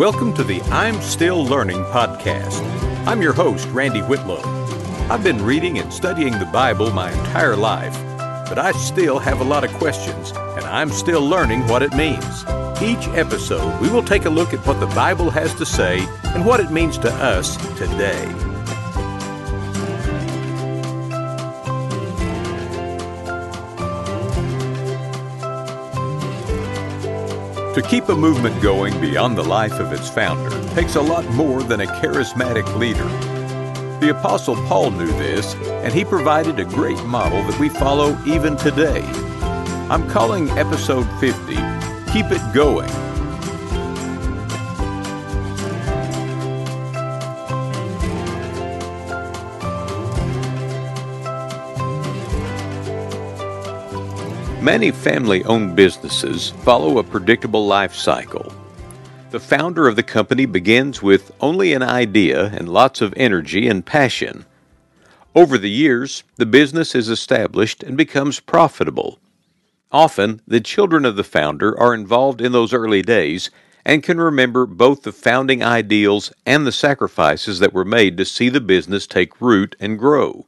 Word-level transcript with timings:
Welcome 0.00 0.32
to 0.36 0.44
the 0.44 0.62
I'm 0.70 0.98
Still 1.02 1.44
Learning 1.44 1.84
podcast. 1.84 2.62
I'm 3.06 3.20
your 3.20 3.34
host, 3.34 3.68
Randy 3.68 4.00
Whitlow. 4.00 4.40
I've 5.10 5.22
been 5.22 5.44
reading 5.44 5.78
and 5.78 5.92
studying 5.92 6.38
the 6.38 6.46
Bible 6.46 6.90
my 6.90 7.12
entire 7.12 7.54
life, 7.54 7.92
but 8.48 8.58
I 8.58 8.72
still 8.72 9.18
have 9.18 9.42
a 9.42 9.44
lot 9.44 9.62
of 9.62 9.70
questions, 9.74 10.30
and 10.30 10.64
I'm 10.64 10.88
still 10.88 11.20
learning 11.20 11.66
what 11.66 11.82
it 11.82 11.92
means. 11.92 12.44
Each 12.80 13.06
episode, 13.08 13.78
we 13.82 13.90
will 13.90 14.02
take 14.02 14.24
a 14.24 14.30
look 14.30 14.54
at 14.54 14.66
what 14.66 14.80
the 14.80 14.86
Bible 14.86 15.28
has 15.28 15.54
to 15.56 15.66
say 15.66 15.98
and 16.28 16.46
what 16.46 16.60
it 16.60 16.70
means 16.70 16.96
to 16.96 17.12
us 17.12 17.58
today. 17.76 18.49
To 27.74 27.82
keep 27.82 28.08
a 28.08 28.16
movement 28.16 28.60
going 28.60 29.00
beyond 29.00 29.38
the 29.38 29.44
life 29.44 29.74
of 29.74 29.92
its 29.92 30.10
founder 30.10 30.50
takes 30.74 30.96
a 30.96 31.00
lot 31.00 31.24
more 31.26 31.62
than 31.62 31.82
a 31.82 31.86
charismatic 31.86 32.66
leader. 32.76 33.06
The 34.00 34.10
Apostle 34.10 34.56
Paul 34.66 34.90
knew 34.90 35.06
this, 35.06 35.54
and 35.84 35.94
he 35.94 36.04
provided 36.04 36.58
a 36.58 36.64
great 36.64 37.00
model 37.04 37.44
that 37.44 37.60
we 37.60 37.68
follow 37.68 38.18
even 38.26 38.56
today. 38.56 39.02
I'm 39.88 40.08
calling 40.10 40.50
episode 40.50 41.06
50 41.20 41.54
Keep 42.12 42.32
It 42.32 42.52
Going 42.52 42.90
Many 54.60 54.90
family 54.90 55.42
owned 55.44 55.74
businesses 55.74 56.50
follow 56.50 56.98
a 56.98 57.02
predictable 57.02 57.66
life 57.66 57.94
cycle. 57.94 58.52
The 59.30 59.40
founder 59.40 59.88
of 59.88 59.96
the 59.96 60.02
company 60.02 60.44
begins 60.44 61.00
with 61.00 61.32
only 61.40 61.72
an 61.72 61.82
idea 61.82 62.48
and 62.48 62.68
lots 62.68 63.00
of 63.00 63.14
energy 63.16 63.68
and 63.68 63.86
passion. 63.86 64.44
Over 65.34 65.56
the 65.56 65.70
years, 65.70 66.24
the 66.36 66.44
business 66.44 66.94
is 66.94 67.08
established 67.08 67.82
and 67.82 67.96
becomes 67.96 68.38
profitable. 68.38 69.18
Often, 69.90 70.42
the 70.46 70.60
children 70.60 71.06
of 71.06 71.16
the 71.16 71.24
founder 71.24 71.78
are 71.80 71.94
involved 71.94 72.42
in 72.42 72.52
those 72.52 72.74
early 72.74 73.00
days 73.00 73.50
and 73.86 74.02
can 74.02 74.20
remember 74.20 74.66
both 74.66 75.04
the 75.04 75.12
founding 75.12 75.62
ideals 75.62 76.34
and 76.44 76.66
the 76.66 76.72
sacrifices 76.72 77.60
that 77.60 77.72
were 77.72 77.86
made 77.86 78.18
to 78.18 78.26
see 78.26 78.50
the 78.50 78.60
business 78.60 79.06
take 79.06 79.40
root 79.40 79.74
and 79.80 79.98
grow. 79.98 80.44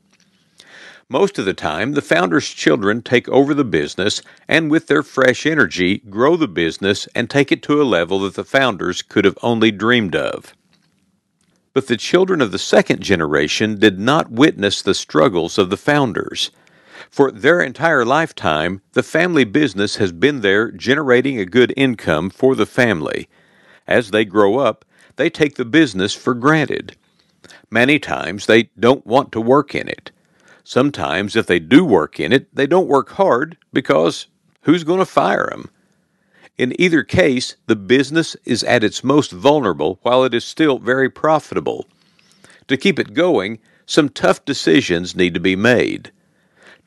Most 1.13 1.39
of 1.39 1.45
the 1.45 1.53
time, 1.53 1.93
the 1.93 2.01
founder's 2.01 2.49
children 2.49 3.03
take 3.03 3.29
over 3.29 3.53
the 3.53 3.67
business 3.67 4.23
and, 4.49 4.71
with 4.71 4.87
their 4.87 5.03
fresh 5.03 5.45
energy, 5.45 5.99
grow 5.99 6.37
the 6.37 6.49
business 6.49 7.07
and 7.15 7.29
take 7.29 7.53
it 7.53 7.63
to 7.65 7.83
a 7.83 7.85
level 7.85 8.21
that 8.21 8.33
the 8.33 8.45
founders 8.45 9.03
could 9.03 9.27
have 9.27 9.37
only 9.43 9.71
dreamed 9.71 10.17
of. 10.17 10.55
But 11.75 11.87
the 11.87 11.99
children 11.99 12.41
of 12.41 12.51
the 12.51 12.59
second 12.59 13.03
generation 13.03 13.79
did 13.79 13.99
not 13.99 14.31
witness 14.31 14.81
the 14.81 14.95
struggles 14.95 15.59
of 15.59 15.69
the 15.69 15.77
founders. 15.77 16.51
For 17.11 17.31
their 17.31 17.61
entire 17.61 18.07
lifetime, 18.07 18.81
the 18.95 19.03
family 19.03 19.45
business 19.45 19.97
has 19.97 20.13
been 20.13 20.41
there 20.41 20.71
generating 20.71 21.39
a 21.39 21.45
good 21.45 21.75
income 21.77 22.31
for 22.31 22.55
the 22.55 22.65
family. 22.65 23.29
As 23.87 24.13
they 24.13 24.25
grow 24.25 24.61
up, 24.61 24.87
they 25.17 25.29
take 25.29 25.57
the 25.57 25.67
business 25.67 26.15
for 26.15 26.33
granted. 26.33 26.97
Many 27.71 27.99
times 27.99 28.47
they 28.47 28.71
don't 28.81 29.07
want 29.07 29.31
to 29.33 29.43
work 29.43 29.75
in 29.75 29.91
it. 29.91 30.11
Sometimes, 30.65 31.35
if 31.37 31.47
they 31.47 31.59
do 31.59 31.85
work 31.85 32.21
in 32.21 32.33
it, 32.33 32.55
they 32.55 32.67
don't 32.67 32.87
work 32.87 33.11
hard 33.11 33.57
because 33.73 34.27
who's 34.63 34.85
going 34.85 35.01
to 35.01 35.07
fire 35.07 35.49
them? 35.51 35.71
In 36.59 36.81
either 36.81 37.03
case, 37.03 37.57
the 37.67 37.77
business 37.77 38.37
is 38.45 38.63
at 38.65 38.85
its 38.85 39.03
most 39.03 39.33
vulnerable 39.33 39.99
while 40.03 40.23
it 40.23 40.35
is 40.35 40.45
still 40.45 40.79
very 40.79 41.11
profitable. 41.11 41.87
To 42.69 42.77
keep 42.77 42.99
it 42.99 43.15
going, 43.15 43.59
some 43.87 44.09
tough 44.09 44.45
decisions 44.45 45.17
need 45.17 45.35
to 45.35 45.41
be 45.41 45.57
made. 45.57 46.13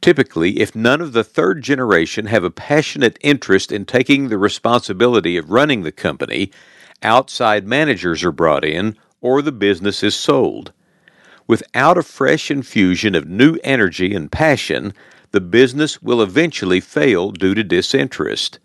Typically, 0.01 0.59
if 0.59 0.75
none 0.75 1.01
of 1.01 1.13
the 1.13 1.23
third 1.23 1.61
generation 1.61 2.27
have 2.27 2.43
a 2.43 2.51
passionate 2.51 3.17
interest 3.21 3.71
in 3.71 3.85
taking 3.85 4.29
the 4.29 4.37
responsibility 4.37 5.35
of 5.35 5.49
running 5.49 5.81
the 5.81 5.91
company, 5.91 6.51
outside 7.01 7.67
managers 7.67 8.23
are 8.23 8.31
brought 8.31 8.63
in 8.63 8.95
or 9.19 9.41
the 9.41 9.51
business 9.51 10.03
is 10.03 10.15
sold. 10.15 10.71
Without 11.47 11.97
a 11.97 12.03
fresh 12.03 12.49
infusion 12.49 13.13
of 13.13 13.27
new 13.27 13.57
energy 13.63 14.15
and 14.15 14.31
passion, 14.31 14.93
the 15.31 15.41
business 15.41 16.01
will 16.01 16.21
eventually 16.21 16.79
fail 16.79 17.31
due 17.31 17.53
to 17.53 17.63
disinterest. 17.63 18.57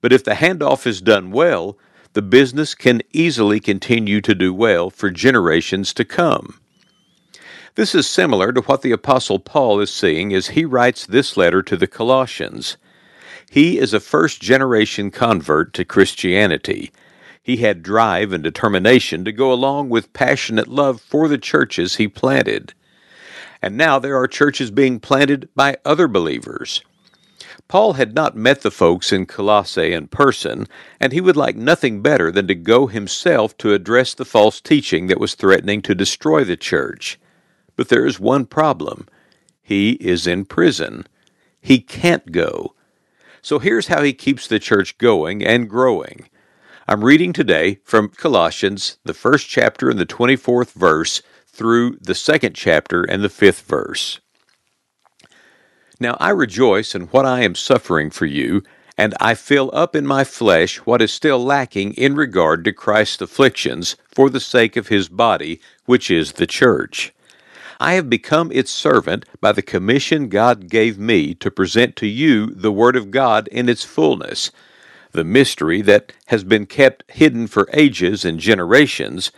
But 0.00 0.12
if 0.12 0.24
the 0.24 0.34
handoff 0.34 0.86
is 0.86 1.00
done 1.00 1.30
well, 1.30 1.78
the 2.12 2.22
business 2.22 2.74
can 2.74 3.02
easily 3.12 3.60
continue 3.60 4.20
to 4.20 4.34
do 4.34 4.52
well 4.52 4.90
for 4.90 5.10
generations 5.10 5.94
to 5.94 6.04
come. 6.04 6.60
This 7.76 7.94
is 7.94 8.06
similar 8.06 8.52
to 8.52 8.60
what 8.62 8.82
the 8.82 8.92
Apostle 8.92 9.38
Paul 9.38 9.80
is 9.80 9.92
seeing 9.92 10.34
as 10.34 10.48
he 10.48 10.64
writes 10.64 11.06
this 11.06 11.36
letter 11.36 11.62
to 11.62 11.76
the 11.76 11.86
Colossians. 11.86 12.76
He 13.48 13.78
is 13.78 13.94
a 13.94 14.00
first 14.00 14.42
generation 14.42 15.10
convert 15.10 15.72
to 15.74 15.84
Christianity 15.84 16.92
he 17.42 17.58
had 17.58 17.82
drive 17.82 18.32
and 18.32 18.44
determination 18.44 19.24
to 19.24 19.32
go 19.32 19.52
along 19.52 19.88
with 19.88 20.12
passionate 20.12 20.68
love 20.68 21.00
for 21.00 21.28
the 21.28 21.38
churches 21.38 21.96
he 21.96 22.08
planted. 22.08 22.74
And 23.62 23.76
now 23.76 23.98
there 23.98 24.16
are 24.16 24.28
churches 24.28 24.70
being 24.70 25.00
planted 25.00 25.48
by 25.54 25.78
other 25.84 26.08
believers. 26.08 26.82
Paul 27.68 27.94
had 27.94 28.14
not 28.14 28.36
met 28.36 28.62
the 28.62 28.70
folks 28.70 29.12
in 29.12 29.26
Colossae 29.26 29.92
in 29.92 30.08
person, 30.08 30.66
and 30.98 31.12
he 31.12 31.20
would 31.20 31.36
like 31.36 31.56
nothing 31.56 32.02
better 32.02 32.30
than 32.32 32.48
to 32.48 32.54
go 32.54 32.88
himself 32.88 33.56
to 33.58 33.74
address 33.74 34.12
the 34.12 34.24
false 34.24 34.60
teaching 34.60 35.06
that 35.06 35.20
was 35.20 35.34
threatening 35.34 35.80
to 35.82 35.94
destroy 35.94 36.42
the 36.42 36.56
church. 36.56 37.18
But 37.76 37.88
there 37.88 38.04
is 38.04 38.18
one 38.18 38.46
problem 38.46 39.06
he 39.62 39.92
is 39.92 40.26
in 40.26 40.46
prison. 40.46 41.06
He 41.60 41.78
can't 41.78 42.32
go. 42.32 42.74
So 43.40 43.60
here's 43.60 43.86
how 43.86 44.02
he 44.02 44.12
keeps 44.12 44.48
the 44.48 44.58
church 44.58 44.98
going 44.98 45.44
and 45.44 45.70
growing. 45.70 46.28
I'm 46.90 47.04
reading 47.04 47.32
today 47.32 47.78
from 47.84 48.08
Colossians, 48.08 48.98
the 49.04 49.14
first 49.14 49.48
chapter 49.48 49.90
and 49.90 49.96
the 50.00 50.04
24th 50.04 50.72
verse, 50.72 51.22
through 51.46 51.96
the 52.00 52.16
second 52.16 52.56
chapter 52.56 53.04
and 53.04 53.22
the 53.22 53.28
fifth 53.28 53.60
verse. 53.60 54.18
Now 56.00 56.16
I 56.18 56.30
rejoice 56.30 56.96
in 56.96 57.02
what 57.02 57.24
I 57.24 57.42
am 57.42 57.54
suffering 57.54 58.10
for 58.10 58.26
you, 58.26 58.64
and 58.98 59.14
I 59.20 59.34
fill 59.36 59.70
up 59.72 59.94
in 59.94 60.04
my 60.04 60.24
flesh 60.24 60.78
what 60.78 61.00
is 61.00 61.12
still 61.12 61.38
lacking 61.38 61.94
in 61.94 62.16
regard 62.16 62.64
to 62.64 62.72
Christ's 62.72 63.22
afflictions 63.22 63.94
for 64.08 64.28
the 64.28 64.40
sake 64.40 64.76
of 64.76 64.88
his 64.88 65.08
body, 65.08 65.60
which 65.84 66.10
is 66.10 66.32
the 66.32 66.46
church. 66.48 67.12
I 67.78 67.92
have 67.92 68.10
become 68.10 68.50
its 68.50 68.72
servant 68.72 69.26
by 69.40 69.52
the 69.52 69.62
commission 69.62 70.28
God 70.28 70.68
gave 70.68 70.98
me 70.98 71.34
to 71.36 71.52
present 71.52 71.94
to 71.96 72.08
you 72.08 72.46
the 72.46 72.72
Word 72.72 72.96
of 72.96 73.12
God 73.12 73.46
in 73.52 73.68
its 73.68 73.84
fullness 73.84 74.50
the 75.12 75.24
mystery 75.24 75.82
that 75.82 76.12
has 76.26 76.44
been 76.44 76.66
kept 76.66 77.04
hidden 77.10 77.46
for 77.46 77.68
ages 77.72 78.24
and 78.24 78.38
generations, 78.38 79.32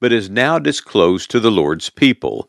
but 0.00 0.12
is 0.12 0.30
now 0.30 0.58
disclosed 0.58 1.30
to 1.30 1.40
the 1.40 1.50
Lord's 1.50 1.90
people. 1.90 2.48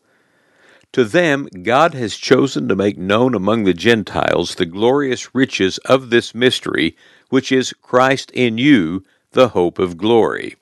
To 0.92 1.04
them, 1.04 1.48
God 1.62 1.94
has 1.94 2.16
chosen 2.16 2.68
to 2.68 2.76
make 2.76 2.96
known 2.96 3.34
among 3.34 3.64
the 3.64 3.74
Gentiles 3.74 4.54
the 4.54 4.66
glorious 4.66 5.34
riches 5.34 5.78
of 5.78 6.10
this 6.10 6.34
mystery, 6.34 6.96
which 7.28 7.52
is 7.52 7.74
Christ 7.82 8.30
in 8.32 8.58
you, 8.58 9.04
the 9.32 9.48
hope 9.48 9.78
of 9.78 9.98
glory. 9.98 10.56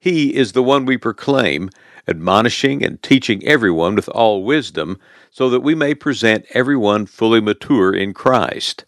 He 0.00 0.34
is 0.34 0.52
the 0.52 0.62
one 0.62 0.86
we 0.86 0.96
proclaim, 0.96 1.70
admonishing 2.06 2.82
and 2.82 3.02
teaching 3.02 3.44
everyone 3.44 3.94
with 3.94 4.08
all 4.08 4.44
wisdom, 4.44 4.98
so 5.30 5.50
that 5.50 5.60
we 5.60 5.74
may 5.74 5.94
present 5.94 6.46
everyone 6.54 7.04
fully 7.04 7.40
mature 7.40 7.92
in 7.92 8.14
Christ. 8.14 8.86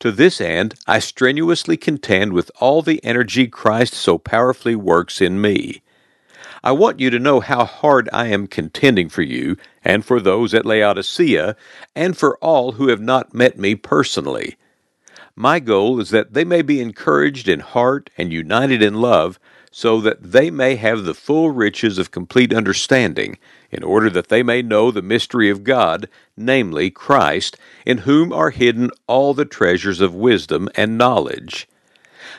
To 0.00 0.10
this 0.10 0.40
end, 0.40 0.74
I 0.86 0.98
strenuously 0.98 1.76
contend 1.76 2.32
with 2.32 2.50
all 2.60 2.82
the 2.82 3.02
energy 3.04 3.46
Christ 3.46 3.94
so 3.94 4.18
powerfully 4.18 4.74
works 4.74 5.20
in 5.20 5.40
me. 5.40 5.82
I 6.62 6.72
want 6.72 6.98
you 6.98 7.10
to 7.10 7.18
know 7.18 7.40
how 7.40 7.64
hard 7.64 8.08
I 8.12 8.26
am 8.28 8.46
contending 8.46 9.08
for 9.08 9.22
you, 9.22 9.56
and 9.84 10.04
for 10.04 10.20
those 10.20 10.54
at 10.54 10.66
Laodicea, 10.66 11.56
and 11.94 12.16
for 12.16 12.38
all 12.38 12.72
who 12.72 12.88
have 12.88 13.00
not 13.00 13.34
met 13.34 13.58
me 13.58 13.74
personally. 13.74 14.56
My 15.36 15.58
goal 15.58 15.98
is 15.98 16.10
that 16.10 16.32
they 16.32 16.44
may 16.44 16.62
be 16.62 16.80
encouraged 16.80 17.48
in 17.48 17.60
heart 17.60 18.08
and 18.16 18.32
united 18.32 18.82
in 18.82 18.94
love, 18.94 19.40
so 19.72 20.00
that 20.00 20.22
they 20.22 20.48
may 20.48 20.76
have 20.76 21.02
the 21.02 21.14
full 21.14 21.50
riches 21.50 21.98
of 21.98 22.12
complete 22.12 22.54
understanding, 22.54 23.38
in 23.72 23.82
order 23.82 24.08
that 24.10 24.28
they 24.28 24.44
may 24.44 24.62
know 24.62 24.92
the 24.92 25.02
mystery 25.02 25.50
of 25.50 25.64
God, 25.64 26.08
namely 26.36 26.88
Christ, 26.88 27.56
in 27.84 27.98
whom 27.98 28.32
are 28.32 28.50
hidden 28.50 28.90
all 29.08 29.34
the 29.34 29.44
treasures 29.44 30.00
of 30.00 30.14
wisdom 30.14 30.68
and 30.76 30.96
knowledge. 30.96 31.66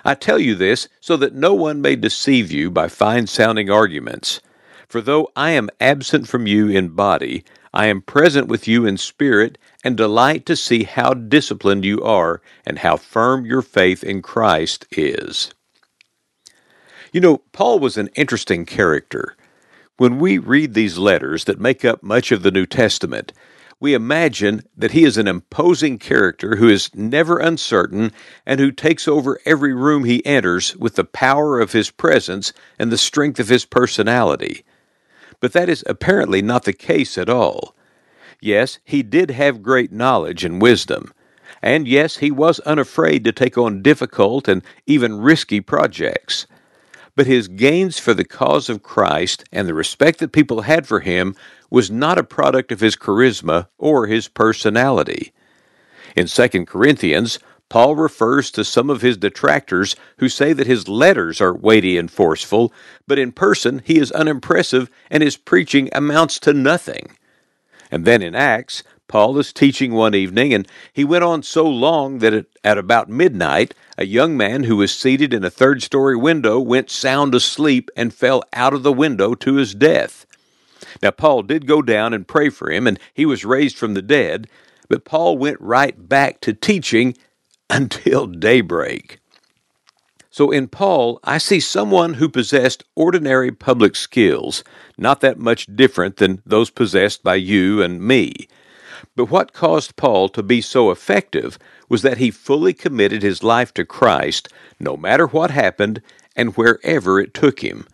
I 0.06 0.16
tell 0.16 0.40
you 0.40 0.56
this 0.56 0.88
so 1.02 1.18
that 1.18 1.36
no 1.36 1.54
one 1.54 1.82
may 1.82 1.98
deceive 1.98 2.50
you 2.50 2.72
by 2.72 2.88
fine 2.88 3.28
sounding 3.28 3.70
arguments. 3.70 4.40
For 4.88 5.02
though 5.02 5.30
I 5.36 5.52
am 5.52 5.70
absent 5.82 6.30
from 6.30 6.48
you 6.48 6.70
in 6.70 6.90
body, 6.90 7.44
I 7.76 7.88
am 7.88 8.02
present 8.02 8.48
with 8.48 8.70
you 8.70 8.86
in 8.86 8.96
spirit, 8.96 9.58
and 9.84 9.98
delight 9.98 10.46
to 10.46 10.56
see 10.56 10.84
how 10.84 11.14
disciplined 11.14 11.84
you 11.84 12.02
are, 12.02 12.42
and 12.66 12.80
how 12.80 12.96
firm 12.96 13.46
your 13.46 13.62
faith 13.62 14.02
in 14.02 14.22
Christ 14.22 14.88
is. 14.92 15.54
You 17.12 17.20
know, 17.20 17.40
Paul 17.52 17.80
was 17.80 17.98
an 17.98 18.08
interesting 18.16 18.66
character. 18.66 19.36
When 19.98 20.20
we 20.20 20.38
read 20.38 20.74
these 20.74 20.98
letters 20.98 21.44
that 21.44 21.60
make 21.60 21.84
up 21.84 22.02
much 22.02 22.32
of 22.32 22.44
the 22.44 22.52
New 22.52 22.66
Testament, 22.66 23.34
we 23.82 23.94
imagine 23.94 24.64
that 24.78 24.92
he 24.92 25.04
is 25.04 25.18
an 25.18 25.28
imposing 25.28 26.00
character 26.00 26.56
who 26.56 26.70
is 26.70 26.96
never 26.96 27.40
uncertain 27.40 28.14
and 28.46 28.62
who 28.62 28.72
takes 28.72 29.06
over 29.06 29.42
every 29.46 29.74
room 29.74 30.06
he 30.06 30.26
enters 30.26 30.78
with 30.78 30.96
the 30.96 31.04
power 31.04 31.60
of 31.60 31.74
his 31.74 31.92
presence 31.92 32.54
and 32.80 32.90
the 32.90 32.98
strength 32.98 33.38
of 33.38 33.50
his 33.50 33.66
personality. 33.66 34.64
But 35.40 35.54
that 35.54 35.70
is 35.70 35.84
apparently 35.88 36.42
not 36.42 36.64
the 36.64 36.74
case 36.74 37.18
at 37.18 37.30
all. 37.30 37.76
Yes, 38.42 38.80
he 38.84 39.04
did 39.04 39.32
have 39.32 39.64
great 39.64 39.92
knowledge 39.92 40.44
and 40.44 40.62
wisdom. 40.62 41.14
And 41.62 41.88
yes, 41.88 42.18
he 42.18 42.32
was 42.32 42.60
unafraid 42.62 43.24
to 43.24 43.32
take 43.32 43.58
on 43.58 43.82
difficult 43.82 44.48
and 44.48 44.62
even 44.86 45.20
risky 45.20 45.62
projects 45.62 46.48
but 47.16 47.28
his 47.28 47.48
gains 47.48 47.98
for 47.98 48.14
the 48.14 48.26
cause 48.26 48.70
of 48.70 48.84
Christ 48.84 49.46
and 49.52 49.68
the 49.68 49.74
respect 49.74 50.20
that 50.20 50.34
people 50.34 50.62
had 50.62 50.86
for 50.86 51.00
him 51.00 51.36
was 51.70 51.90
not 51.90 52.18
a 52.18 52.24
product 52.24 52.72
of 52.72 52.82
his 52.82 52.96
charisma 52.96 53.68
or 53.78 54.08
his 54.08 54.28
personality. 54.28 55.32
In 56.16 56.28
2 56.28 56.66
Corinthians, 56.66 57.40
Paul 57.76 57.98
refers 57.98 58.52
to 58.52 58.64
some 58.64 58.90
of 58.90 59.02
his 59.02 59.18
detractors 59.18 59.98
who 60.20 60.30
say 60.30 60.54
that 60.54 60.66
his 60.66 60.88
letters 60.88 61.42
are 61.42 61.54
weighty 61.54 61.98
and 61.98 62.10
forceful, 62.10 62.72
but 63.06 63.20
in 63.20 63.34
person 63.34 63.82
he 63.84 64.00
is 64.00 64.14
unimpressive 64.14 64.90
and 65.12 65.22
his 65.22 65.36
preaching 65.36 65.90
amounts 65.92 66.40
to 66.40 66.54
nothing. 66.54 67.18
And 67.92 68.06
then 68.06 68.22
in 68.22 68.34
Acts, 68.34 68.82
Paul 69.10 69.38
is 69.40 69.52
teaching 69.52 69.92
one 69.92 70.16
evening, 70.16 70.54
and 70.54 70.66
he 70.94 71.04
went 71.04 71.26
on 71.26 71.44
so 71.44 71.68
long 71.68 72.20
that 72.20 72.46
at, 72.64 72.78
about 72.78 73.10
midnight, 73.10 73.74
a 73.98 74.06
young 74.06 74.38
man 74.38 74.64
who 74.64 74.78
was 74.78 74.96
seated 74.96 75.34
in 75.34 75.44
a 75.44 75.50
third 75.50 75.84
story 75.84 76.16
window 76.16 76.62
went 76.62 76.90
sound 76.90 77.36
asleep 77.36 77.92
and 77.98 78.14
fell 78.14 78.42
out 78.54 78.74
of 78.74 78.84
the 78.84 78.94
window 78.94 79.36
to 79.36 79.56
his 79.56 79.76
death. 79.76 80.26
Now, 81.04 81.12
Paul 81.12 81.42
did 81.42 81.68
go 81.68 81.82
down 81.82 82.14
and 82.14 82.26
pray 82.26 82.48
for 82.48 82.72
him, 82.72 82.88
and 82.88 82.98
he 83.14 83.26
was 83.26 83.44
raised 83.44 83.76
from 83.76 83.96
the 83.96 84.02
dead, 84.02 84.48
but 84.88 85.04
Paul 85.04 85.38
went 85.38 85.60
right 85.60 86.08
back 86.08 86.40
to 86.40 86.54
teaching 86.54 87.18
until 87.70 88.28
daybreak. 88.28 89.20
So 90.30 90.52
in 90.52 90.68
Paul, 90.68 91.20
I 91.24 91.38
see 91.38 91.62
someone 91.62 92.16
who 92.16 92.28
possessed 92.28 92.84
ordinary 92.96 93.52
public 93.52 93.96
skills, 93.96 94.64
not 94.98 95.22
that 95.22 95.40
much 95.40 95.74
different 95.76 96.18
than 96.18 96.42
those 96.46 96.70
possessed 96.70 97.24
by 97.24 97.36
you 97.36 97.82
and 97.82 98.02
me. 98.02 98.48
But 99.16 99.32
what 99.32 99.54
caused 99.54 99.96
Paul 99.96 100.28
to 100.30 100.44
be 100.44 100.60
so 100.62 100.92
effective 100.92 101.58
was 101.88 102.02
that 102.02 102.18
he 102.18 102.32
fully 102.32 102.74
committed 102.74 103.24
his 103.24 103.44
life 103.44 103.74
to 103.76 103.86
Christ, 103.86 104.50
no 104.80 104.98
matter 104.98 105.26
what 105.26 105.52
happened 105.52 106.02
and 106.36 106.58
wherever 106.58 107.20
it 107.20 107.34
took 107.34 107.62
him. 107.62 107.88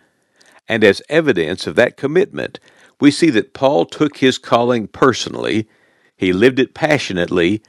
And 0.67 0.83
as 0.83 1.01
evidence 1.09 1.67
of 1.67 1.75
that 1.75 1.97
commitment, 1.97 2.59
we 3.00 3.12
see 3.12 3.29
that 3.31 3.53
Paul 3.53 3.85
took 3.85 4.17
his 4.17 4.38
calling 4.39 4.88
personally, 4.88 5.67
he 6.17 6.33
lived 6.33 6.59
it 6.59 6.74
passionately, 6.74 7.62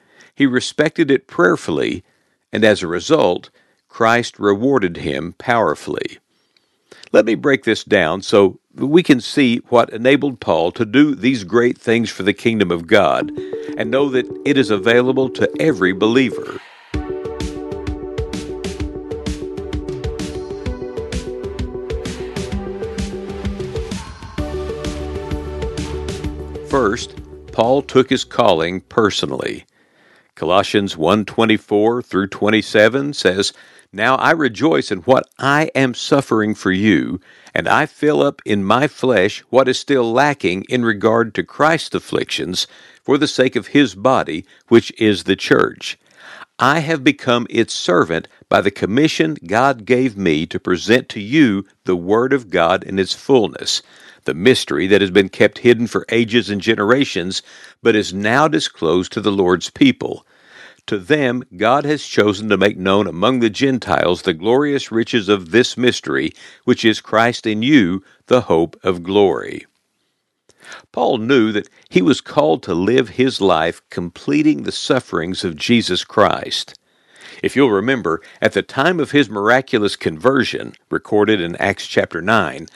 he 0.43 0.47
respected 0.47 1.09
it 1.09 1.29
prayerfully, 1.29 2.03
and 2.53 2.65
as 2.65 2.83
a 2.83 2.89
result, 2.89 3.49
Christ 3.89 4.41
rewarded 4.41 4.97
him 4.97 5.37
powerfully. 5.39 6.19
Let 7.13 7.27
me 7.27 7.37
break 7.37 7.63
this 7.63 7.85
down 7.85 8.23
so 8.23 8.59
we 8.75 9.05
can 9.05 9.21
see 9.21 9.59
what 9.69 9.91
enabled 9.91 10.41
Paul 10.41 10.73
to 10.73 10.85
do 10.85 11.15
these 11.15 11.45
great 11.45 11.79
things 11.79 12.11
for 12.11 12.25
the 12.25 12.33
kingdom 12.33 12.73
of 12.73 12.89
God 12.89 13.31
and 13.79 13.89
know 13.89 14.09
that 14.09 14.27
it 14.45 14.59
is 14.59 14.71
available 14.71 15.31
to 15.31 15.49
every 15.61 15.93
believer. 15.93 16.61
First, 26.69 27.15
Paul 27.53 27.83
took 27.83 28.11
his 28.11 28.25
calling 28.25 28.81
personally. 28.81 29.67
Colossians 30.35 30.97
1:24 30.97 32.03
through 32.03 32.27
27 32.29 33.13
says, 33.13 33.53
"Now 33.93 34.17
I 34.17 34.31
rejoice 34.31 34.91
in 34.91 35.01
what 35.01 35.29
I 35.39 35.71
am 35.75 35.93
suffering 35.93 36.55
for 36.55 36.73
you, 36.73 37.21
and 37.55 37.69
I 37.69 37.85
fill 37.85 38.23
up 38.23 38.41
in 38.47 38.65
my 38.65 38.89
flesh 38.89 39.45
what 39.51 39.69
is 39.69 39.79
still 39.79 40.11
lacking 40.11 40.65
in 40.71 40.87
regard 40.87 41.35
to 41.35 41.43
Christ's 41.43 41.97
afflictions 41.97 42.67
for 43.05 43.19
the 43.19 43.29
sake 43.29 43.57
of 43.57 43.69
his 43.69 43.95
body, 43.95 44.47
which 44.69 44.91
is 44.99 45.25
the 45.25 45.37
church. 45.37 45.99
I 46.59 46.79
have 46.79 47.05
become 47.05 47.47
its 47.51 47.75
servant 47.75 48.27
by 48.53 48.61
the 48.61 48.71
commission 48.71 49.39
God 49.47 49.87
gave 49.87 50.15
me 50.15 50.45
to 50.45 50.61
present 50.61 51.09
to 51.09 51.21
you 51.21 51.65
the 51.87 51.97
Word 51.97 52.35
of 52.35 52.51
God 52.51 52.85
in 52.85 52.99
its 52.99 53.15
fullness, 53.15 53.81
the 54.25 54.35
mystery 54.35 54.87
that 54.89 55.01
has 55.01 55.11
been 55.11 55.31
kept 55.31 55.61
hidden 55.61 55.87
for 55.87 56.05
ages 56.11 56.51
and 56.51 56.61
generations, 56.61 57.41
but 57.83 57.97
is 57.97 58.13
now 58.13 58.49
disclosed 58.49 59.11
to 59.13 59.23
the 59.23 59.33
Lord's 59.33 59.71
people. 59.71 60.27
To 60.89 60.99
them, 60.99 61.45
God 61.57 61.87
has 61.87 62.05
chosen 62.05 62.51
to 62.51 62.59
make 62.59 62.77
known 62.77 63.07
among 63.07 63.41
the 63.41 63.49
Gentiles 63.49 64.21
the 64.21 64.35
glorious 64.35 64.93
riches 64.93 65.31
of 65.31 65.51
this 65.51 65.79
mystery, 65.79 66.35
which 66.65 66.85
is 66.85 67.01
Christ 67.01 67.47
in 67.47 67.63
you, 67.63 68.05
the 68.27 68.43
hope 68.43 68.79
of 68.85 69.03
glory. 69.03 69.65
Paul 70.93 71.17
knew 71.17 71.53
that 71.53 71.71
he 71.89 72.03
was 72.03 72.21
called 72.21 72.63
to 72.65 72.75
live 72.75 73.09
his 73.09 73.41
life 73.41 73.81
completing 73.89 74.65
the 74.65 74.73
sufferings 74.73 75.43
of 75.43 75.57
Jesus 75.57 76.05
Christ. 76.05 76.75
If 77.43 77.57
you'll 77.57 77.73
remember, 77.73 78.23
at 78.41 78.53
the 78.53 78.63
time 78.63 79.01
of 79.01 79.11
his 79.11 79.29
miraculous 79.29 79.97
conversion, 79.97 80.75
recorded 80.91 81.41
in 81.41 81.57
Acts 81.57 81.89
chapter 81.89 82.23
9, 82.23 82.69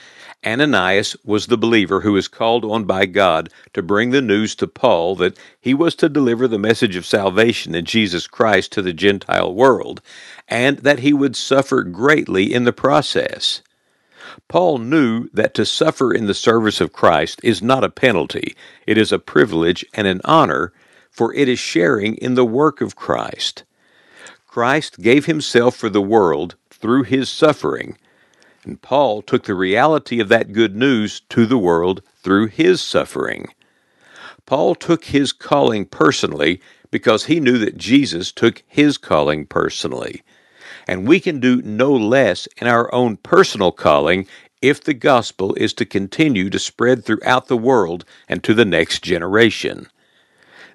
Ananias 0.45 1.15
was 1.23 1.47
the 1.47 1.57
believer 1.57 2.01
who 2.01 2.11
was 2.11 2.27
called 2.27 2.65
on 2.65 2.83
by 2.83 3.05
God 3.05 3.49
to 3.73 3.81
bring 3.81 4.09
the 4.09 4.21
news 4.21 4.55
to 4.55 4.67
Paul 4.67 5.15
that 5.15 5.37
he 5.61 5.73
was 5.73 5.95
to 5.95 6.09
deliver 6.09 6.49
the 6.49 6.59
message 6.59 6.97
of 6.97 7.05
salvation 7.05 7.75
in 7.75 7.85
Jesus 7.85 8.27
Christ 8.27 8.73
to 8.73 8.81
the 8.81 8.91
Gentile 8.91 9.53
world, 9.53 10.01
and 10.49 10.79
that 10.79 10.99
he 10.99 11.13
would 11.13 11.37
suffer 11.37 11.83
greatly 11.83 12.53
in 12.53 12.65
the 12.65 12.73
process. 12.73 13.61
Paul 14.49 14.79
knew 14.79 15.29
that 15.31 15.53
to 15.53 15.65
suffer 15.65 16.13
in 16.13 16.27
the 16.27 16.33
service 16.33 16.81
of 16.81 16.91
Christ 16.91 17.39
is 17.41 17.61
not 17.61 17.85
a 17.85 17.89
penalty, 17.89 18.53
it 18.85 18.97
is 18.97 19.13
a 19.13 19.19
privilege 19.19 19.85
and 19.93 20.07
an 20.07 20.19
honor, 20.25 20.73
for 21.09 21.33
it 21.33 21.47
is 21.47 21.57
sharing 21.57 22.15
in 22.17 22.35
the 22.35 22.45
work 22.45 22.81
of 22.81 22.97
Christ. 22.97 23.63
Christ 24.57 24.99
gave 25.01 25.27
himself 25.27 25.75
for 25.75 25.87
the 25.87 26.01
world 26.01 26.55
through 26.71 27.03
his 27.03 27.29
suffering 27.29 27.95
and 28.63 28.81
Paul 28.81 29.21
took 29.21 29.43
the 29.43 29.53
reality 29.53 30.19
of 30.19 30.29
that 30.29 30.51
good 30.51 30.75
news 30.75 31.19
to 31.29 31.45
the 31.45 31.59
world 31.59 32.01
through 32.23 32.47
his 32.47 32.81
suffering. 32.81 33.49
Paul 34.47 34.73
took 34.73 35.05
his 35.05 35.31
calling 35.31 35.85
personally 35.85 36.59
because 36.89 37.25
he 37.25 37.39
knew 37.39 37.59
that 37.59 37.77
Jesus 37.77 38.31
took 38.31 38.63
his 38.65 38.97
calling 38.97 39.45
personally. 39.45 40.23
And 40.87 41.07
we 41.07 41.19
can 41.19 41.39
do 41.39 41.61
no 41.61 41.91
less 41.91 42.47
in 42.57 42.65
our 42.65 42.91
own 42.91 43.17
personal 43.17 43.71
calling 43.71 44.25
if 44.59 44.83
the 44.83 44.95
gospel 44.95 45.53
is 45.53 45.71
to 45.75 45.85
continue 45.85 46.49
to 46.49 46.57
spread 46.57 47.05
throughout 47.05 47.45
the 47.45 47.57
world 47.57 48.05
and 48.27 48.43
to 48.43 48.55
the 48.55 48.65
next 48.65 49.03
generation. 49.03 49.85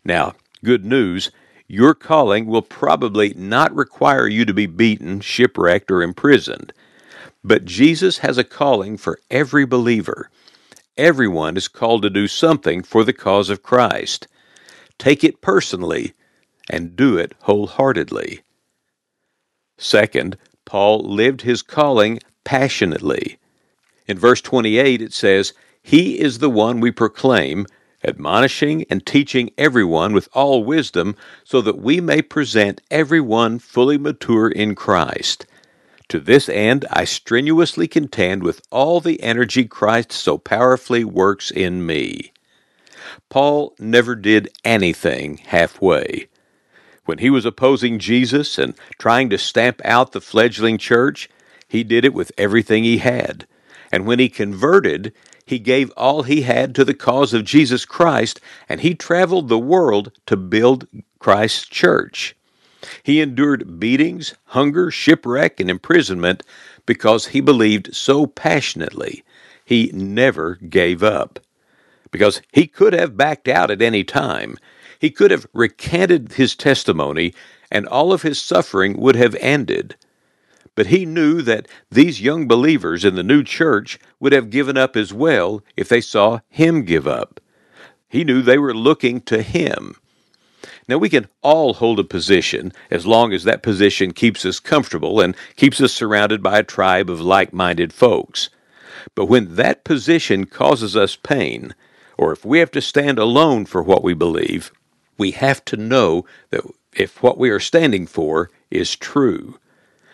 Now, 0.04 0.34
good 0.62 0.84
news 0.84 1.32
your 1.72 1.94
calling 1.94 2.44
will 2.44 2.60
probably 2.60 3.32
not 3.32 3.74
require 3.74 4.28
you 4.28 4.44
to 4.44 4.52
be 4.52 4.66
beaten, 4.66 5.22
shipwrecked, 5.22 5.90
or 5.90 6.02
imprisoned. 6.02 6.70
But 7.42 7.64
Jesus 7.64 8.18
has 8.18 8.36
a 8.36 8.44
calling 8.44 8.98
for 8.98 9.18
every 9.30 9.64
believer. 9.64 10.28
Everyone 10.98 11.56
is 11.56 11.68
called 11.68 12.02
to 12.02 12.10
do 12.10 12.28
something 12.28 12.82
for 12.82 13.04
the 13.04 13.14
cause 13.14 13.48
of 13.48 13.62
Christ. 13.62 14.28
Take 14.98 15.24
it 15.24 15.40
personally 15.40 16.12
and 16.68 16.94
do 16.94 17.16
it 17.16 17.32
wholeheartedly. 17.40 18.42
Second, 19.78 20.36
Paul 20.66 20.98
lived 21.02 21.40
his 21.40 21.62
calling 21.62 22.18
passionately. 22.44 23.38
In 24.06 24.18
verse 24.18 24.42
28, 24.42 25.00
it 25.00 25.14
says, 25.14 25.54
He 25.82 26.20
is 26.20 26.38
the 26.38 26.50
one 26.50 26.80
we 26.80 26.90
proclaim, 26.90 27.64
admonishing 28.04 28.84
and 28.90 29.04
teaching 29.04 29.50
everyone 29.56 30.12
with 30.12 30.28
all 30.32 30.64
wisdom, 30.64 31.16
so 31.44 31.60
that 31.60 31.78
we 31.78 32.00
may 32.00 32.22
present 32.22 32.80
everyone 32.90 33.58
fully 33.58 33.98
mature 33.98 34.48
in 34.48 34.74
Christ. 34.74 35.46
To 36.08 36.20
this 36.20 36.48
end, 36.48 36.84
I 36.90 37.04
strenuously 37.04 37.88
contend 37.88 38.42
with 38.42 38.60
all 38.70 39.00
the 39.00 39.22
energy 39.22 39.64
Christ 39.64 40.12
so 40.12 40.36
powerfully 40.36 41.04
works 41.04 41.50
in 41.50 41.86
me. 41.86 42.32
Paul 43.30 43.74
never 43.78 44.14
did 44.14 44.50
anything 44.64 45.38
halfway. 45.38 46.28
When 47.04 47.18
he 47.18 47.30
was 47.30 47.44
opposing 47.44 47.98
Jesus 47.98 48.58
and 48.58 48.74
trying 48.98 49.30
to 49.30 49.38
stamp 49.38 49.80
out 49.84 50.12
the 50.12 50.20
fledgling 50.20 50.78
church, 50.78 51.28
he 51.66 51.82
did 51.82 52.04
it 52.04 52.14
with 52.14 52.30
everything 52.36 52.84
he 52.84 52.98
had. 52.98 53.46
And 53.92 54.06
when 54.06 54.18
he 54.18 54.30
converted, 54.30 55.12
he 55.44 55.58
gave 55.58 55.90
all 55.90 56.22
he 56.22 56.42
had 56.42 56.74
to 56.74 56.84
the 56.84 56.94
cause 56.94 57.34
of 57.34 57.44
Jesus 57.44 57.84
Christ, 57.84 58.40
and 58.68 58.80
he 58.80 58.94
traveled 58.94 59.48
the 59.48 59.58
world 59.58 60.10
to 60.26 60.36
build 60.36 60.88
Christ's 61.18 61.66
church. 61.66 62.34
He 63.02 63.20
endured 63.20 63.78
beatings, 63.78 64.34
hunger, 64.46 64.90
shipwreck, 64.90 65.60
and 65.60 65.70
imprisonment 65.70 66.42
because 66.86 67.28
he 67.28 67.40
believed 67.40 67.94
so 67.94 68.26
passionately. 68.26 69.22
He 69.64 69.90
never 69.94 70.56
gave 70.56 71.02
up. 71.02 71.38
Because 72.10 72.42
he 72.52 72.66
could 72.66 72.92
have 72.92 73.16
backed 73.16 73.48
out 73.48 73.70
at 73.70 73.82
any 73.82 74.04
time. 74.04 74.58
He 74.98 75.10
could 75.10 75.30
have 75.30 75.46
recanted 75.52 76.32
his 76.32 76.56
testimony, 76.56 77.34
and 77.70 77.86
all 77.86 78.12
of 78.12 78.22
his 78.22 78.40
suffering 78.40 78.98
would 78.98 79.16
have 79.16 79.34
ended. 79.36 79.96
But 80.74 80.86
he 80.86 81.04
knew 81.04 81.42
that 81.42 81.68
these 81.90 82.22
young 82.22 82.48
believers 82.48 83.04
in 83.04 83.14
the 83.14 83.22
new 83.22 83.42
church 83.42 83.98
would 84.20 84.32
have 84.32 84.50
given 84.50 84.76
up 84.76 84.96
as 84.96 85.12
well 85.12 85.62
if 85.76 85.88
they 85.88 86.00
saw 86.00 86.40
him 86.48 86.84
give 86.84 87.06
up. 87.06 87.40
He 88.08 88.24
knew 88.24 88.42
they 88.42 88.58
were 88.58 88.74
looking 88.74 89.20
to 89.22 89.42
him. 89.42 89.96
Now, 90.88 90.98
we 90.98 91.08
can 91.08 91.28
all 91.42 91.74
hold 91.74 91.98
a 91.98 92.04
position 92.04 92.72
as 92.90 93.06
long 93.06 93.32
as 93.32 93.44
that 93.44 93.62
position 93.62 94.12
keeps 94.12 94.44
us 94.44 94.60
comfortable 94.60 95.20
and 95.20 95.36
keeps 95.56 95.80
us 95.80 95.92
surrounded 95.92 96.42
by 96.42 96.58
a 96.58 96.64
tribe 96.64 97.08
of 97.08 97.20
like 97.20 97.52
minded 97.52 97.92
folks. 97.92 98.50
But 99.14 99.26
when 99.26 99.56
that 99.56 99.84
position 99.84 100.46
causes 100.46 100.96
us 100.96 101.16
pain, 101.16 101.74
or 102.18 102.32
if 102.32 102.44
we 102.44 102.58
have 102.58 102.70
to 102.72 102.80
stand 102.80 103.18
alone 103.18 103.64
for 103.64 103.82
what 103.82 104.02
we 104.02 104.14
believe, 104.14 104.72
we 105.18 105.30
have 105.32 105.64
to 105.66 105.76
know 105.76 106.24
that 106.50 106.62
if 106.94 107.22
what 107.22 107.38
we 107.38 107.50
are 107.50 107.60
standing 107.60 108.06
for 108.06 108.50
is 108.70 108.96
true. 108.96 109.58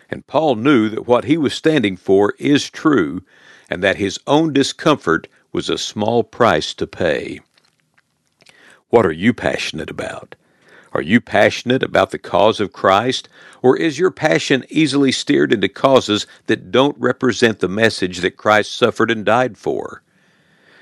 And 0.09 0.25
Paul 0.27 0.55
knew 0.55 0.89
that 0.89 1.07
what 1.07 1.25
he 1.25 1.37
was 1.37 1.53
standing 1.53 1.95
for 1.95 2.33
is 2.39 2.69
true, 2.69 3.23
and 3.69 3.83
that 3.83 3.97
his 3.97 4.19
own 4.25 4.53
discomfort 4.53 5.27
was 5.51 5.69
a 5.69 5.77
small 5.77 6.23
price 6.23 6.73
to 6.75 6.87
pay. 6.87 7.41
What 8.89 9.05
are 9.05 9.11
you 9.11 9.33
passionate 9.33 9.89
about? 9.89 10.35
Are 10.91 11.01
you 11.01 11.21
passionate 11.21 11.83
about 11.83 12.09
the 12.09 12.17
cause 12.17 12.59
of 12.59 12.73
Christ, 12.73 13.29
or 13.61 13.77
is 13.77 13.99
your 13.99 14.09
passion 14.09 14.65
easily 14.69 15.11
steered 15.11 15.53
into 15.53 15.69
causes 15.69 16.25
that 16.47 16.71
don't 16.71 16.97
represent 16.97 17.59
the 17.59 17.67
message 17.67 18.19
that 18.19 18.37
Christ 18.37 18.75
suffered 18.75 19.11
and 19.11 19.23
died 19.23 19.57
for? 19.57 20.01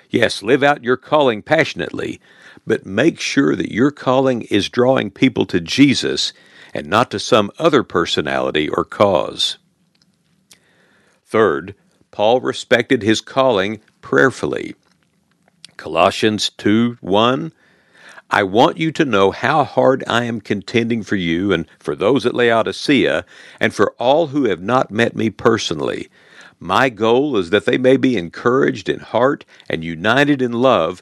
Yes, 0.10 0.42
live 0.42 0.64
out 0.64 0.86
your 0.86 0.96
calling 0.96 1.42
passionately, 1.42 2.22
but 2.66 2.86
make 2.86 3.20
sure 3.20 3.56
that 3.58 3.74
your 3.74 3.92
calling 3.92 4.44
is 4.44 4.70
drawing 4.70 5.12
people 5.12 5.46
to 5.48 5.60
Jesus 5.60 6.32
and 6.74 6.88
not 6.88 7.12
to 7.12 7.20
some 7.20 7.52
other 7.58 7.84
personality 7.84 8.70
or 8.70 8.84
cause. 8.84 9.58
Third, 11.26 11.76
Paul 12.12 12.42
respected 12.42 13.04
his 13.04 13.22
calling 13.22 13.82
prayerfully. 14.02 14.76
Colossians 15.76 16.50
2 16.58 16.98
1 17.02 17.52
I 18.30 18.44
want 18.44 18.78
you 18.78 18.92
to 18.92 19.06
know 19.06 19.32
how 19.32 19.64
hard 19.64 20.04
I 20.06 20.26
am 20.26 20.42
contending 20.42 21.02
for 21.02 21.16
you 21.16 21.54
and 21.54 21.66
for 21.80 21.96
those 21.96 22.26
at 22.26 22.36
Laodicea 22.36 23.26
and 23.60 23.74
for 23.74 23.94
all 23.98 24.28
who 24.28 24.46
have 24.46 24.62
not 24.62 24.92
met 24.92 25.16
me 25.16 25.30
personally. 25.30 26.10
My 26.60 26.90
goal 26.90 27.38
is 27.38 27.52
that 27.52 27.66
they 27.66 27.78
may 27.78 27.96
be 27.96 28.18
encouraged 28.18 28.90
in 28.90 29.00
heart 29.00 29.46
and 29.70 29.84
united 29.84 30.42
in 30.42 30.52
love, 30.52 31.02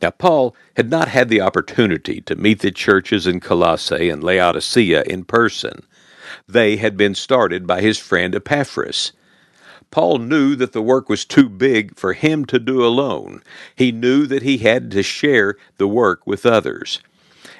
Now, 0.00 0.10
Paul 0.10 0.54
had 0.76 0.90
not 0.90 1.08
had 1.08 1.28
the 1.28 1.40
opportunity 1.40 2.20
to 2.22 2.36
meet 2.36 2.60
the 2.60 2.70
churches 2.70 3.26
in 3.26 3.40
Colossae 3.40 4.08
and 4.08 4.22
Laodicea 4.22 5.02
in 5.02 5.24
person. 5.24 5.82
They 6.46 6.76
had 6.76 6.96
been 6.96 7.14
started 7.14 7.66
by 7.66 7.80
his 7.80 7.98
friend 7.98 8.34
Epaphras. 8.34 9.12
Paul 9.90 10.18
knew 10.18 10.54
that 10.54 10.72
the 10.72 10.82
work 10.82 11.08
was 11.08 11.24
too 11.24 11.48
big 11.48 11.96
for 11.96 12.12
him 12.12 12.44
to 12.46 12.58
do 12.58 12.84
alone. 12.84 13.42
He 13.74 13.90
knew 13.90 14.26
that 14.26 14.42
he 14.42 14.58
had 14.58 14.90
to 14.90 15.02
share 15.02 15.56
the 15.78 15.88
work 15.88 16.26
with 16.26 16.44
others 16.44 17.00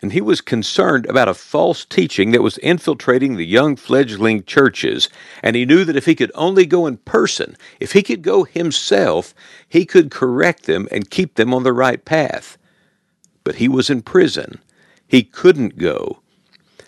and 0.03 0.13
he 0.13 0.21
was 0.21 0.41
concerned 0.41 1.07
about 1.07 1.29
a 1.29 1.35
false 1.35 1.85
teaching 1.85 2.31
that 2.31 2.43
was 2.43 2.59
infiltrating 2.59 3.37
the 3.37 3.47
young 3.47 3.77
fledgling 3.77 4.45
churches, 4.45 5.09
and 5.43 5.57
he 5.57 5.65
knew 5.65 5.85
that 5.85 5.97
if 5.97 6.07
he 6.07 6.15
could 6.15 6.33
only 6.35 6.67
go 6.67 6.87
in 6.87 6.99
person, 6.99 7.57
if 7.81 7.93
he 7.93 8.03
could 8.03 8.23
go 8.23 8.45
himself, 8.45 9.35
he 9.69 9.85
could 9.85 10.11
correct 10.11 10.65
them 10.65 10.89
and 10.91 11.11
keep 11.11 11.35
them 11.35 11.53
on 11.53 11.63
the 11.63 11.73
right 11.73 12.05
path. 12.05 12.59
But 13.45 13.57
he 13.57 13.69
was 13.69 13.91
in 13.91 14.03
prison. 14.03 14.61
He 15.07 15.23
couldn't 15.23 15.79
go. 15.79 16.21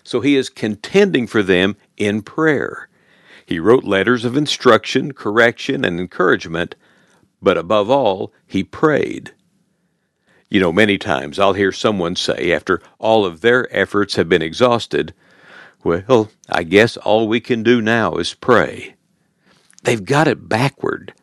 So 0.03 0.21
he 0.21 0.35
is 0.35 0.49
contending 0.49 1.27
for 1.27 1.43
them 1.43 1.75
in 1.97 2.21
prayer. 2.21 2.89
He 3.45 3.59
wrote 3.59 3.83
letters 3.83 4.23
of 4.25 4.37
instruction, 4.37 5.13
correction, 5.13 5.83
and 5.83 5.99
encouragement, 5.99 6.75
but 7.41 7.57
above 7.57 7.89
all, 7.89 8.31
he 8.47 8.63
prayed. 8.63 9.33
You 10.51 10.59
know, 10.59 10.73
many 10.73 10.97
times 10.97 11.39
I'll 11.39 11.53
hear 11.53 11.71
someone 11.71 12.17
say, 12.17 12.51
after 12.51 12.81
all 12.99 13.25
of 13.25 13.39
their 13.39 13.73
efforts 13.73 14.17
have 14.17 14.27
been 14.27 14.41
exhausted, 14.41 15.13
Well, 16.09 16.29
I 16.49 16.63
guess 16.63 16.97
all 16.97 17.29
we 17.29 17.39
can 17.39 17.63
do 17.63 17.81
now 17.81 18.15
is 18.15 18.33
pray. 18.33 18.95
They've 19.83 20.03
got 20.03 20.27
it 20.27 20.49
backward. 20.49 21.13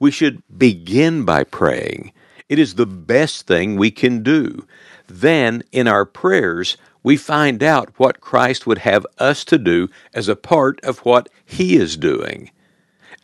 We 0.00 0.10
should 0.10 0.42
begin 0.56 1.26
by 1.26 1.44
praying. 1.44 2.12
It 2.48 2.58
is 2.58 2.74
the 2.74 2.86
best 2.86 3.46
thing 3.46 3.76
we 3.76 3.90
can 3.90 4.22
do. 4.22 4.66
Then, 5.06 5.62
in 5.70 5.86
our 5.86 6.06
prayers, 6.06 6.78
we 7.02 7.18
find 7.18 7.62
out 7.62 7.92
what 7.98 8.22
Christ 8.22 8.66
would 8.66 8.78
have 8.78 9.06
us 9.18 9.44
to 9.44 9.58
do 9.58 9.90
as 10.14 10.28
a 10.28 10.36
part 10.36 10.80
of 10.82 11.00
what 11.00 11.28
He 11.44 11.76
is 11.76 11.98
doing. 11.98 12.50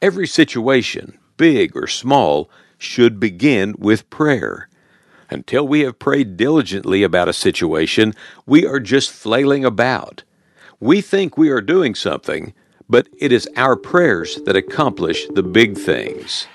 Every 0.03 0.27
situation, 0.27 1.19
big 1.39 1.75
or 1.75 1.87
small, 1.87 2.51
should 2.77 3.19
begin 3.19 3.75
with 3.79 4.11
prayer. 4.11 4.69
Until 5.31 5.69
we 5.69 5.81
have 5.81 5.99
prayed 5.99 6.39
diligently 6.39 7.03
about 7.03 7.29
a 7.29 7.35
situation, 7.35 8.15
we 8.47 8.67
are 8.67 8.81
just 8.81 9.11
flailing 9.11 9.65
about. 9.65 10.23
We 10.81 11.03
think 11.03 11.37
we 11.37 11.51
are 11.51 11.61
doing 11.61 11.95
something, 11.95 12.55
but 12.89 13.09
it 13.19 13.31
is 13.31 13.49
our 13.55 13.77
prayers 13.77 14.41
that 14.47 14.57
accomplish 14.57 15.27
the 15.29 15.43
big 15.43 15.77
things. 15.77 16.47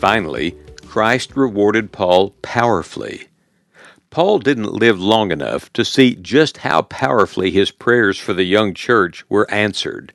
Finally, 0.00 0.56
Christ 0.86 1.36
rewarded 1.36 1.92
Paul 1.92 2.30
powerfully. 2.42 3.28
Paul 4.12 4.40
didn't 4.40 4.74
live 4.74 5.00
long 5.00 5.32
enough 5.32 5.72
to 5.72 5.86
see 5.86 6.14
just 6.16 6.58
how 6.58 6.82
powerfully 6.82 7.50
his 7.50 7.70
prayers 7.70 8.18
for 8.18 8.34
the 8.34 8.44
young 8.44 8.74
church 8.74 9.24
were 9.30 9.50
answered. 9.50 10.12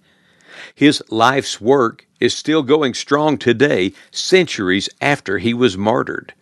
His 0.75 1.01
life's 1.09 1.59
work 1.59 2.05
is 2.19 2.37
still 2.37 2.61
going 2.61 2.93
strong 2.93 3.39
today, 3.39 3.93
centuries 4.11 4.87
after 5.01 5.39
he 5.39 5.51
was 5.51 5.79
martyred. 5.79 6.35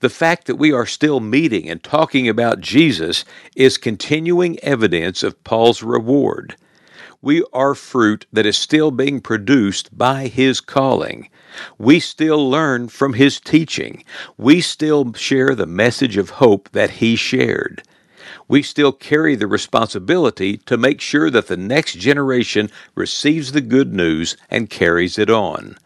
The 0.00 0.10
fact 0.10 0.46
that 0.46 0.56
we 0.56 0.72
are 0.72 0.84
still 0.84 1.20
meeting 1.20 1.70
and 1.70 1.82
talking 1.82 2.28
about 2.28 2.60
Jesus 2.60 3.24
is 3.56 3.78
continuing 3.78 4.58
evidence 4.58 5.22
of 5.22 5.42
Paul's 5.42 5.82
reward. 5.82 6.54
We 7.22 7.44
are 7.52 7.74
fruit 7.74 8.24
that 8.32 8.46
is 8.46 8.56
still 8.56 8.90
being 8.90 9.20
produced 9.20 9.96
by 9.96 10.28
his 10.28 10.62
calling. 10.62 11.28
We 11.76 12.00
still 12.00 12.48
learn 12.48 12.88
from 12.88 13.12
his 13.12 13.38
teaching. 13.38 14.04
We 14.38 14.62
still 14.62 15.12
share 15.12 15.54
the 15.54 15.66
message 15.66 16.16
of 16.16 16.30
hope 16.30 16.70
that 16.70 16.92
he 16.92 17.16
shared. 17.16 17.82
We 18.48 18.62
still 18.62 18.92
carry 18.92 19.34
the 19.34 19.46
responsibility 19.46 20.56
to 20.56 20.78
make 20.78 21.02
sure 21.02 21.28
that 21.30 21.48
the 21.48 21.58
next 21.58 21.98
generation 21.98 22.70
receives 22.94 23.52
the 23.52 23.60
good 23.60 23.92
news 23.92 24.38
and 24.50 24.70
carries 24.70 25.18
it 25.18 25.28
on. 25.28 25.76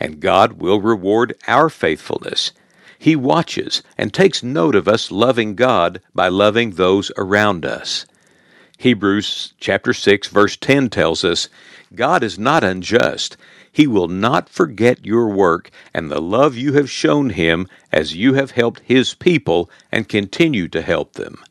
And 0.00 0.18
God 0.18 0.54
will 0.54 0.80
reward 0.80 1.36
our 1.46 1.70
faithfulness. 1.70 2.50
He 2.98 3.14
watches 3.14 3.84
and 3.96 4.12
takes 4.12 4.42
note 4.42 4.74
of 4.74 4.88
us 4.88 5.12
loving 5.12 5.54
God 5.54 6.00
by 6.12 6.26
loving 6.26 6.72
those 6.72 7.12
around 7.16 7.64
us. 7.64 8.04
Hebrews 8.78 9.54
chapter 9.58 9.92
6 9.94 10.28
verse 10.28 10.56
10 10.56 10.90
tells 10.90 11.24
us, 11.24 11.48
God 11.94 12.22
is 12.22 12.38
not 12.38 12.62
unjust. 12.62 13.36
He 13.72 13.86
will 13.86 14.08
not 14.08 14.48
forget 14.48 15.04
your 15.04 15.28
work 15.28 15.70
and 15.94 16.10
the 16.10 16.20
love 16.20 16.56
you 16.56 16.74
have 16.74 16.90
shown 16.90 17.30
him 17.30 17.68
as 17.92 18.16
you 18.16 18.34
have 18.34 18.52
helped 18.52 18.80
his 18.80 19.14
people 19.14 19.70
and 19.90 20.08
continue 20.08 20.68
to 20.68 20.82
help 20.82 21.14
them. 21.14 21.42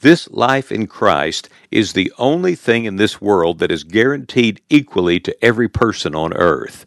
This 0.00 0.28
life 0.30 0.70
in 0.70 0.86
Christ 0.86 1.48
is 1.70 1.92
the 1.92 2.12
only 2.18 2.54
thing 2.54 2.84
in 2.84 2.96
this 2.96 3.20
world 3.20 3.58
that 3.58 3.72
is 3.72 3.82
guaranteed 3.82 4.60
equally 4.70 5.18
to 5.20 5.44
every 5.44 5.68
person 5.68 6.14
on 6.14 6.32
earth. 6.34 6.86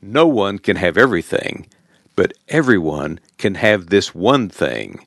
No 0.00 0.26
one 0.26 0.58
can 0.58 0.76
have 0.76 0.96
everything, 0.96 1.66
but 2.16 2.32
everyone 2.48 3.20
can 3.36 3.56
have 3.56 3.86
this 3.86 4.14
one 4.14 4.48
thing. 4.48 5.04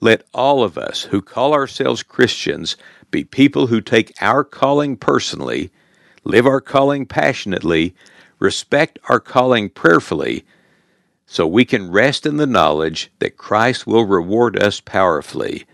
Let 0.00 0.22
all 0.32 0.62
of 0.62 0.78
us 0.78 1.04
who 1.04 1.20
call 1.20 1.52
ourselves 1.52 2.02
Christians 2.02 2.76
be 3.10 3.24
people 3.24 3.66
who 3.66 3.80
take 3.80 4.12
our 4.20 4.44
calling 4.44 4.96
personally, 4.96 5.70
live 6.24 6.46
our 6.46 6.60
calling 6.60 7.04
passionately, 7.04 7.94
respect 8.38 8.98
our 9.08 9.18
calling 9.18 9.68
prayerfully, 9.68 10.44
so 11.26 11.46
we 11.46 11.64
can 11.64 11.90
rest 11.90 12.24
in 12.26 12.36
the 12.36 12.46
knowledge 12.46 13.10
that 13.18 13.36
Christ 13.36 13.86
will 13.86 14.04
reward 14.04 14.56
us 14.58 14.80
powerfully. 14.80 15.64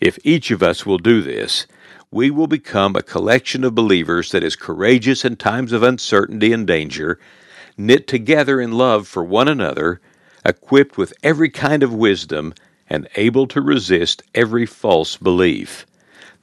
If 0.00 0.18
each 0.24 0.50
of 0.50 0.62
us 0.62 0.86
will 0.86 0.98
do 0.98 1.20
this, 1.22 1.66
we 2.10 2.30
will 2.30 2.46
become 2.46 2.96
a 2.96 3.02
collection 3.02 3.64
of 3.64 3.74
believers 3.74 4.32
that 4.32 4.42
is 4.42 4.56
courageous 4.56 5.24
in 5.24 5.36
times 5.36 5.72
of 5.72 5.82
uncertainty 5.82 6.52
and 6.52 6.66
danger, 6.66 7.18
knit 7.76 8.06
together 8.08 8.60
in 8.60 8.72
love 8.72 9.06
for 9.06 9.22
one 9.22 9.48
another, 9.48 10.00
equipped 10.44 10.98
with 10.98 11.14
every 11.22 11.48
kind 11.48 11.82
of 11.82 11.94
wisdom, 11.94 12.52
and 12.92 13.08
able 13.16 13.46
to 13.46 13.62
resist 13.62 14.22
every 14.34 14.66
false 14.66 15.16
belief. 15.16 15.86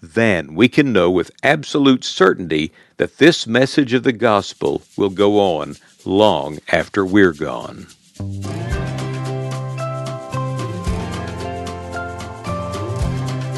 Then 0.02 0.56
we 0.56 0.68
can 0.68 0.92
know 0.92 1.12
with 1.12 1.30
absolute 1.44 2.04
certainty 2.04 2.72
that 2.98 3.20
this 3.20 3.46
message 3.46 3.94
of 3.94 4.02
the 4.02 4.12
gospel 4.12 4.82
will 4.98 5.12
go 5.12 5.40
on 5.40 5.76
long 6.06 6.58
after 6.72 7.06
we're 7.06 7.34
gone. 7.34 7.86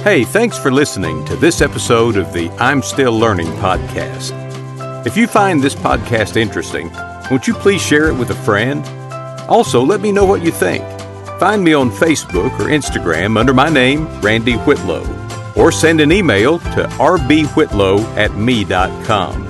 Hey, 0.04 0.26
thanks 0.26 0.58
for 0.58 0.70
listening 0.70 1.24
to 1.26 1.38
this 1.38 1.62
episode 1.62 2.18
of 2.18 2.34
the 2.34 2.50
I'm 2.60 2.82
Still 2.82 3.14
Learning 3.14 3.48
podcast. 3.54 4.36
If 5.06 5.16
you 5.16 5.28
find 5.28 5.62
this 5.62 5.76
podcast 5.76 6.36
interesting, 6.36 6.92
won't 7.30 7.48
you 7.48 7.54
please 7.54 7.82
share 7.82 8.08
it 8.08 8.16
with 8.16 8.32
a 8.32 8.36
friend? 8.36 8.84
Also, 9.48 9.82
let 9.82 10.02
me 10.02 10.12
know 10.12 10.26
what 10.26 10.44
you 10.44 10.52
think. 10.52 10.84
Find 11.42 11.64
me 11.64 11.74
on 11.74 11.90
Facebook 11.90 12.52
or 12.60 12.66
Instagram 12.66 13.36
under 13.36 13.52
my 13.52 13.68
name, 13.68 14.06
Randy 14.22 14.58
Whitlow, 14.58 15.04
or 15.56 15.72
send 15.72 16.00
an 16.00 16.12
email 16.12 16.60
to 16.60 16.84
rbwhitlow 17.00 18.00
at 18.16 18.36
me.com. 18.36 19.48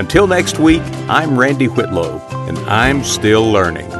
Until 0.00 0.26
next 0.26 0.58
week, 0.58 0.82
I'm 1.08 1.38
Randy 1.38 1.66
Whitlow, 1.66 2.18
and 2.48 2.58
I'm 2.68 3.04
still 3.04 3.48
learning. 3.48 3.93